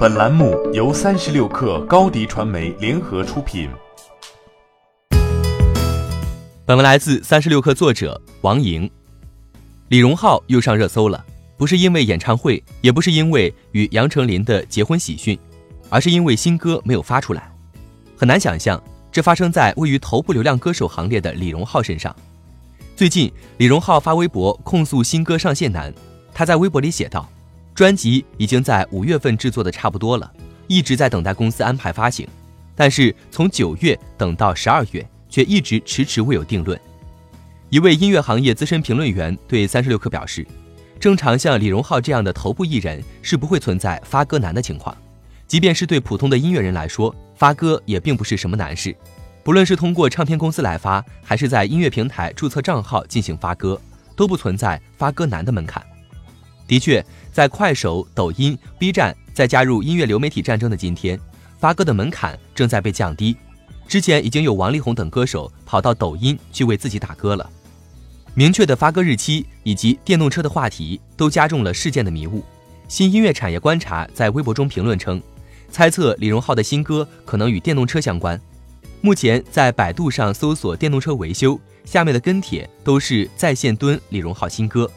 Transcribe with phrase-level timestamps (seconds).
[0.00, 3.68] 本栏目由三十六氪高低传媒联合出品。
[6.64, 8.90] 本文来自三十六氪作者王莹。
[9.88, 11.22] 李荣浩又上热搜了，
[11.58, 15.38] 不是因为演唱会，也不是因为与杨丞琳的结婚喜讯，
[15.90, 17.52] 而是因为新歌没有发出来。
[18.16, 18.82] 很难想象，
[19.12, 22.16] 这发生在位于头部流量歌手行列的李荣浩身上。
[22.96, 25.92] 最近，李荣浩发微博控诉新歌上线难。
[26.32, 27.28] 他在微博里写道
[27.80, 30.30] ：“专辑已经在五月份制作的差不多了，
[30.66, 32.28] 一直在等待公司安排发行，
[32.76, 36.78] 但是从九月等到十二月，却一直迟迟未有定论。”
[37.70, 40.46] 一位音乐行业资深评论员对三十六氪表示
[41.00, 44.94] ：“正常像李荣浩这样的头部艺人是不会存在发歌难的情况，
[45.46, 48.94] 即便是对普通的音乐人来说，发歌也并不是什么难事。”
[49.42, 53.80] 不论是通过唱片公司来发，还是在音乐平台注册账号进行发歌，
[54.14, 55.82] 都不存在发歌难的门槛。
[56.70, 61.18] 的确，在快手、抖音、B 站在加入音乐流媒体战争的今天，
[61.58, 63.36] 发歌的门槛正在被降低。
[63.88, 67.50] 之前已经有王力宏等歌手跑到抖音去为自己打歌了。
[68.34, 72.44] 明确的发歌日期以及电动车的话题，都加重了事件的迷雾。
[72.86, 75.20] 新音乐产业观察在微博中评论称，
[75.72, 78.40] 猜测李荣浩的新歌可能与电动车相关。
[79.00, 84.88] 目前在百度上搜索电动车维修，下面的跟帖都是在线蹲李荣浩新歌。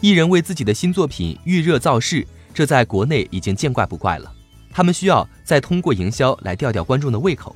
[0.00, 4.32] 艺人为自己的新作品预热造势，这在国内已经见怪不怪了。
[4.70, 7.54] 他们需要再通过营销来吊吊观众的胃口。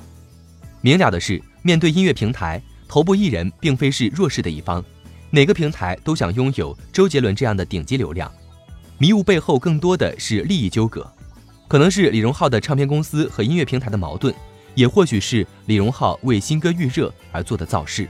[0.81, 4.83] 明了的是，面对音乐平台，头部艺人并非是弱势的一方，
[5.29, 8.29] 哪个平台都想拥有周杰伦这样的顶级流量。
[8.97, 11.09] 迷雾背后更多的是利益纠葛，
[11.69, 14.33] 可能是李荣浩的唱片公司和音乐平台的矛盾。
[14.75, 18.09] 也或许是李荣浩为新歌预热而做的造势。